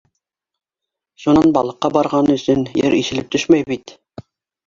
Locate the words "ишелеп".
3.01-3.29